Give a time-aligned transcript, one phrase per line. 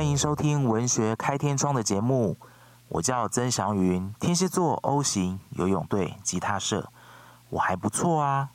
[0.00, 2.34] 欢迎收听文学开天窗的节目，
[2.88, 6.90] 我叫曾祥云，天蝎座 O 型，游泳队，吉他社，
[7.50, 8.48] 我还不错啊。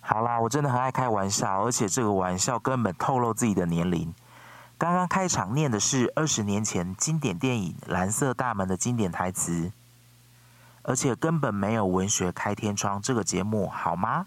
[0.00, 4.12] 好啦，我真的很爱开玩笑，而且这个玩笑根本透露自己的年龄。
[4.76, 9.70] 刚刚开场念的是二十年前经典电影《蓝色大门》的经典台词，
[10.82, 14.26] 而且根本没有文学开天窗这个节目，好吗？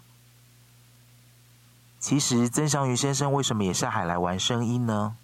[1.98, 5.14] 其实曾祥云先生为什么也下海来玩声音呢？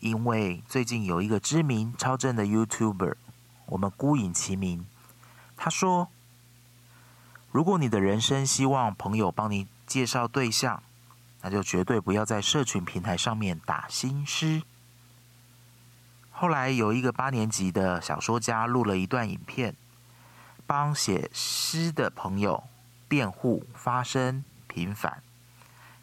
[0.00, 3.14] 因为最近有一个知名超正的 YouTuber，
[3.66, 4.86] 我们孤影其名，
[5.56, 6.08] 他说。
[7.52, 10.82] 如果你的人生希望朋友帮你介绍对象，
[11.40, 14.62] 那就绝对不要在社群平台上面打新诗。
[16.30, 19.74] 后来有一个八年级的小说家录了一段影片，
[20.66, 22.64] 帮写诗的朋友
[23.08, 25.22] 辩护、发声、平反，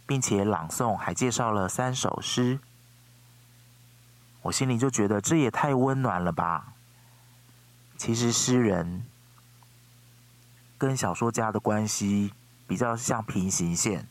[0.07, 2.59] 并且朗诵，还介绍了三首诗。
[4.43, 6.73] 我心里就觉得这也太温暖了吧！
[7.97, 9.03] 其实诗人。
[10.75, 12.33] 跟小说家的关系
[12.67, 14.05] 比较像平行线。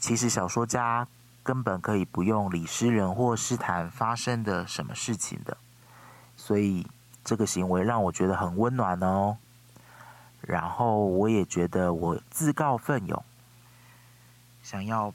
[0.00, 1.06] 其实小说家
[1.44, 5.56] 根本可以不用理诗人或诗坛发生的什么事情的，
[6.36, 6.84] 所以
[7.22, 9.36] 这个行为让我觉得很温暖哦。
[10.40, 13.24] 然后我也觉得我自告奋勇，
[14.64, 15.14] 想要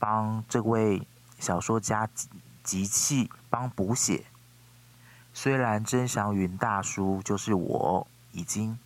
[0.00, 1.06] 帮这位
[1.38, 2.08] 小说家
[2.66, 4.26] 集气帮补写。
[5.32, 8.78] 虽然曾祥云大叔就是我已经。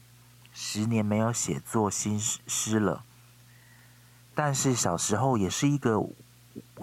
[0.52, 3.04] 十年没有写作新诗了，
[4.34, 6.04] 但是小时候也是一个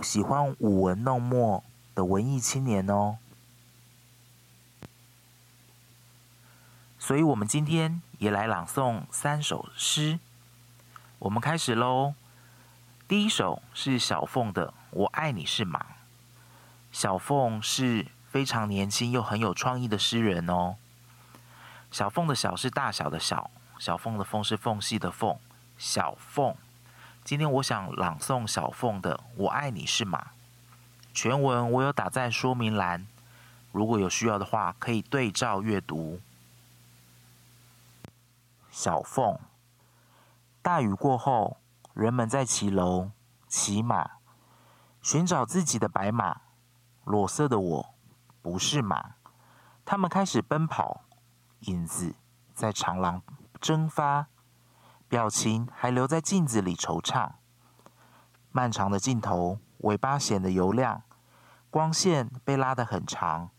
[0.02, 1.62] 喜欢舞文弄墨
[1.94, 3.18] 的文艺青年哦。
[6.98, 10.18] 所以，我们今天也来朗诵三首诗。
[11.20, 12.16] 我们开始喽。
[13.06, 15.82] 第一首是小凤的《我爱你是马》。
[16.98, 20.78] 小凤是非常年轻又很有创意的诗人哦。
[21.92, 23.52] 小凤的小是大小的小。
[23.78, 25.38] 小凤的凤是缝隙的凤，
[25.78, 26.56] 小凤。
[27.24, 30.20] 今天我想朗诵小凤的《我爱你是马》，
[31.14, 33.06] 全文我有打在说明栏，
[33.72, 36.20] 如果有需要的话可以对照阅读。
[38.72, 39.38] 小凤，
[40.64, 41.58] 大雨过后，
[41.94, 43.12] 人们在骑楼、
[43.48, 44.14] 骑马，
[45.04, 46.42] 寻找自己的白马。
[47.08, 47.96] 裸色的我，
[48.42, 49.16] 不是马。
[49.86, 51.06] 他们开始奔跑，
[51.62, 52.16] 影子
[52.54, 53.22] 在长廊。
[53.62, 54.28] 蒸发，
[55.08, 57.32] 表情还留在镜子里惆怅。
[58.52, 61.04] 漫长的镜头，尾巴显得油亮，
[61.70, 63.52] 光线被拉得很长，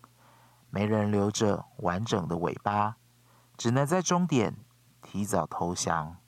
[0.69, 2.97] 没人留着完整的尾巴，
[3.57, 4.59] 只能在终点
[5.01, 6.19] 提早投降。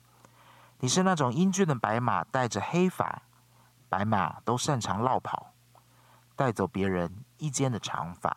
[0.79, 3.21] 你是那种英俊的白马，带着黑发，
[3.87, 5.50] 白马都擅长绕跑，
[6.41, 8.35] 带走别人一间的长发。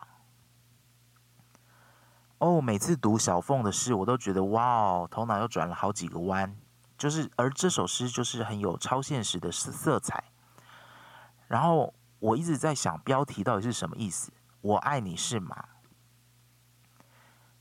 [2.36, 6.54] 哦，每次读小凤的诗，我都觉得哇哦，头脑又转了好几个弯。
[6.98, 10.22] 就是，而这首诗就是很有超现实的色彩。
[11.48, 14.30] 然后我一直在想，标题到底是什么意思？
[14.60, 15.66] 我爱你是马，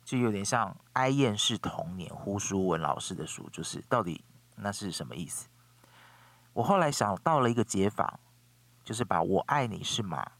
[0.03, 4.25] 就有点像《哀艳是童年》胡淑文老师的书，就是到底
[4.57, 5.47] 那是什么意思？
[6.51, 8.19] 我后来想到了一个解法，
[8.83, 10.33] 就是把我爱你是马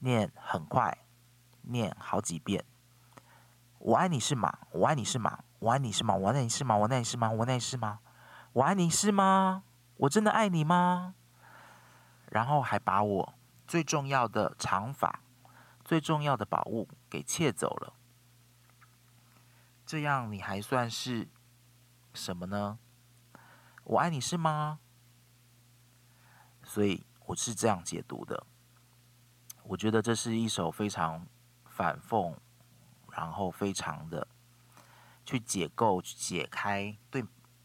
[0.00, 1.04] 念很快，
[1.62, 2.64] 念好几遍。
[3.78, 7.98] 我爱你是马，我爱你是马，我爱你是马，我爱你是马，我爱你是马，我爱你是马，
[8.52, 9.64] 我爱你是吗？
[9.96, 11.14] 我真的爱你吗？
[12.30, 13.34] 然后还把我
[13.66, 15.20] 最重要的长发、
[15.84, 17.92] 最重要的宝物给窃走了，
[19.84, 21.28] 这样你还算是
[22.14, 22.78] 什么呢？
[23.84, 24.78] 我爱你是吗？
[26.62, 28.44] 所以我是这样解读的，
[29.62, 31.26] 我觉得这是一首非常
[31.64, 32.34] 反讽。
[33.12, 34.28] 然后非常的
[35.24, 37.24] 去解构、去解开对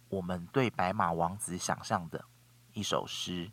[0.09, 2.25] 我们对白马王子想象的
[2.73, 3.51] 一首诗。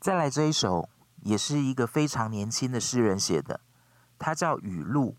[0.00, 0.88] 再来这一首，
[1.20, 3.60] 也是一个非常年轻的诗人写的，
[4.18, 5.18] 他叫雨露。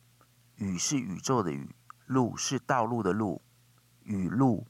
[0.56, 1.75] 雨是宇宙的雨，
[2.07, 3.44] 露是道路的路。
[4.01, 4.65] 雨露，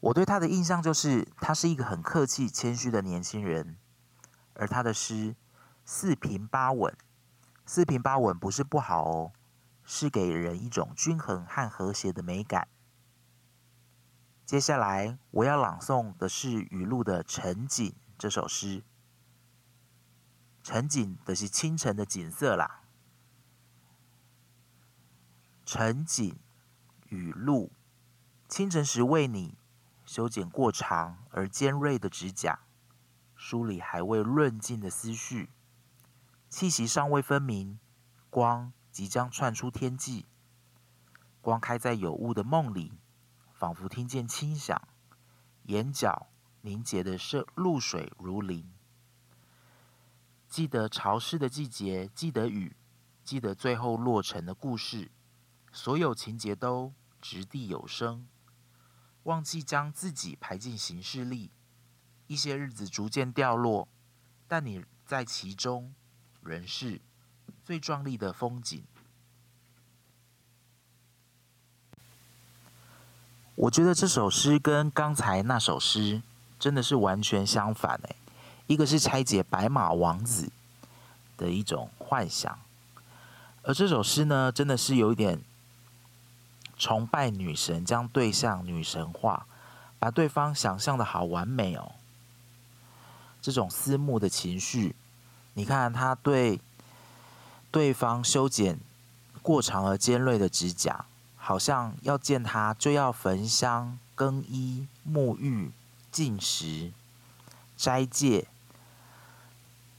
[0.00, 3.76] 我对他的印象就是，他是一个很客气、谦虚的年轻人，
[4.54, 5.36] 而他的诗
[5.84, 6.96] 四平八稳。
[7.66, 9.32] 四平八稳不是不好哦，
[9.84, 12.66] 是给人一种均衡和和谐的美感。
[14.44, 17.88] 接下来我要朗诵的是雨露的《晨景》
[18.18, 18.82] 这首诗。
[20.64, 22.80] 晨景的是清晨的景色啦。
[25.64, 26.36] 晨景，
[27.10, 27.70] 雨露，
[28.48, 29.56] 清晨时为你
[30.10, 32.58] 修剪过长而尖锐的指甲，
[33.36, 35.50] 梳理还未润尽的思绪，
[36.48, 37.78] 气息尚未分明，
[38.28, 40.26] 光即将窜出天际。
[41.40, 42.98] 光开在有雾的梦里，
[43.52, 44.88] 仿佛听见轻响，
[45.66, 46.26] 眼角
[46.62, 48.68] 凝结的是露水如淋。
[50.48, 52.74] 记得潮湿的季节，记得雨，
[53.22, 55.12] 记得最后落成的故事，
[55.70, 58.26] 所有情节都掷地有声。
[59.24, 61.50] 忘记将自己排进行事历，
[62.26, 63.86] 一些日子逐渐掉落，
[64.48, 65.92] 但你在其中，
[66.42, 67.00] 仍是
[67.62, 68.82] 最壮丽的风景。
[73.56, 76.22] 我觉得这首诗跟刚才那首诗
[76.58, 78.16] 真的是完全相反诶，
[78.66, 80.50] 一个是拆解白马王子
[81.36, 82.58] 的一种幻想，
[83.62, 85.44] 而这首诗呢，真的是有一点。
[86.80, 89.46] 崇拜女神，将对象女神化，
[89.98, 91.92] 把对方想象的好完美哦。
[93.42, 94.96] 这种思慕的情绪，
[95.52, 96.58] 你看他对
[97.70, 98.80] 对方修剪
[99.42, 101.04] 过长而尖锐的指甲，
[101.36, 105.70] 好像要见他就要焚香、更衣、沐浴、
[106.10, 106.92] 进食、
[107.76, 108.46] 斋戒，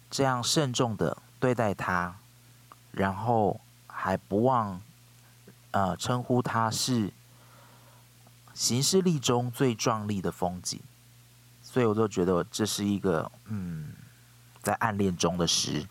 [0.10, 2.16] 这样慎重的对待他，
[2.92, 4.82] 然后还不忘。
[5.72, 7.12] 呃，称呼它是
[8.54, 10.82] 行事历中最壮丽的风景，
[11.62, 13.94] 所以我都觉得这是一个嗯，
[14.62, 15.88] 在暗恋中的诗。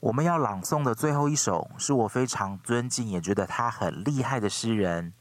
[0.00, 5.14] 我们要朗诵的最后一首，是我非常尊敬也觉得他很厉害的诗人。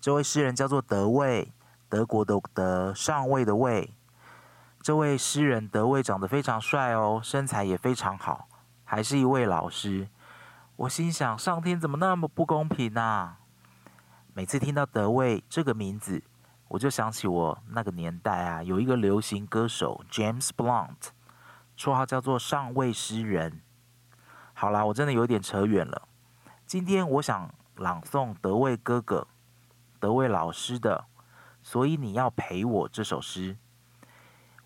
[0.00, 1.52] 这位诗人叫做德卫，
[1.88, 3.92] 德国的德，上尉的尉。
[4.86, 8.46] 这位诗人德卫长得非常帅哦，身材也非常好，
[8.84, 10.08] 还是一位老师。
[10.76, 13.38] 我心想，上天怎么那么不公平呢？
[14.32, 16.22] 每次听到德卫这个名字，
[16.68, 21.08] 我就想起我那个年代啊，有一个流行歌手 James Blunt，
[21.76, 23.62] 绰号叫做上尉诗人。
[24.54, 26.02] 好啦，我真的有点扯远了。
[26.64, 29.26] 今天我想朗诵德卫哥哥、
[29.98, 31.06] 德卫老师的，
[31.60, 33.56] 所以你要陪我这首诗。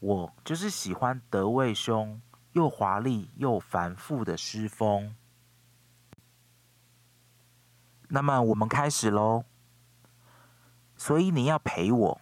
[0.00, 2.20] 我就是喜欢德味兄
[2.52, 5.14] 又华丽又繁复的诗风。
[8.08, 9.44] 那么我们开始喽。
[10.96, 12.20] 所以你要陪我，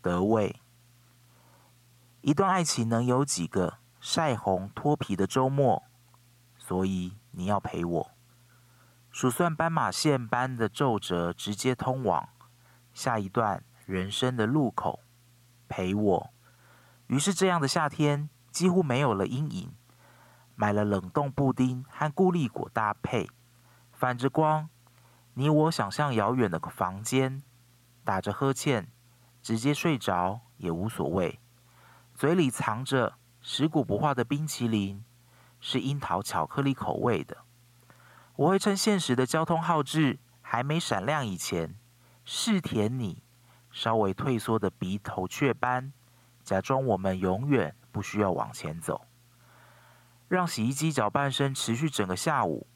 [0.00, 0.60] 德味。
[2.20, 5.82] 一段爱情能有几个晒红脱皮的周末？
[6.56, 8.10] 所以你要陪我，
[9.10, 12.28] 数算斑马线般的皱褶，直接通往
[12.92, 15.00] 下一段人生的路口，
[15.68, 16.30] 陪我。
[17.12, 19.70] 于是，这样的夏天几乎没有了阴影。
[20.54, 23.28] 买了冷冻布丁和固力果搭配，
[23.92, 24.70] 反着光，
[25.34, 27.42] 你我想象遥远的房间，
[28.02, 28.90] 打着呵欠，
[29.42, 31.38] 直接睡着也无所谓。
[32.14, 35.04] 嘴里藏着食古不化的冰淇淋，
[35.60, 37.36] 是樱桃巧克力口味的。
[38.36, 41.74] 我会趁现实的交通号志还没闪亮以前，
[42.24, 43.22] 试舔你
[43.70, 45.92] 稍微退缩的鼻头雀斑。
[46.44, 49.06] 假装我们永远不需要往前走，
[50.28, 52.66] 让洗衣机搅拌声持续整个下午，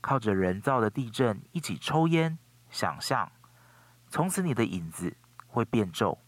[0.00, 2.38] 靠着人造的地震一起抽烟，
[2.68, 3.30] 想象
[4.08, 5.16] 从此你的影子
[5.46, 6.18] 会变皱，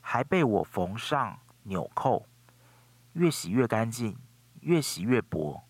[0.00, 2.26] 还被我缝上纽扣，
[3.14, 4.18] 越洗越干净，
[4.60, 5.62] 越洗越薄。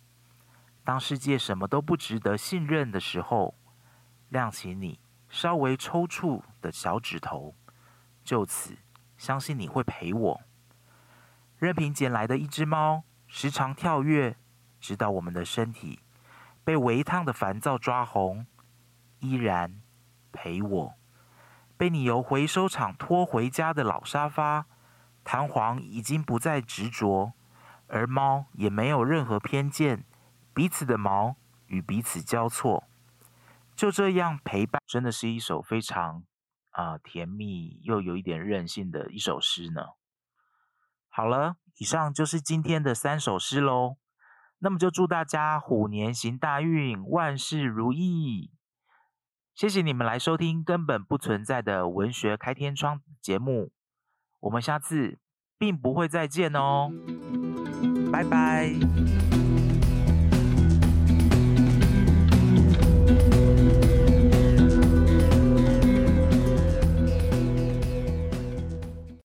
[0.83, 3.55] 当世界什么都不值得信任的时候，
[4.29, 7.55] 亮起你稍微抽搐的小指头，
[8.25, 8.77] 就此。
[9.17, 10.41] 相信你会陪我。
[11.59, 14.37] 任凭捡来的一只猫时常跳跃，
[14.79, 16.01] 直到我们的身体
[16.63, 18.47] 被微烫的烦躁抓红，
[19.21, 19.81] 依然
[20.33, 20.95] 陪我。
[21.77, 24.67] 被你由回收厂拖回家的老沙发，
[25.25, 27.33] 弹簧已经不再执着，
[27.87, 30.05] 而猫也没有任何偏见，
[30.55, 32.85] 彼此的毛与彼此交错，
[33.75, 36.23] 就这样陪伴，真的是一首非常。
[36.77, 39.83] 啊，甜蜜又有一点任性的一首诗呢。
[41.09, 43.97] 好了，以上就是今天的三首诗喽。
[44.59, 48.51] 那么就祝大家虎年行大运，万事如意。
[49.55, 53.73] 谢谢你们来收听根本不存在的文学开天窗节目。
[54.41, 55.19] 我们下次
[55.57, 56.91] 并不会再见哦，
[58.13, 59.46] 拜拜。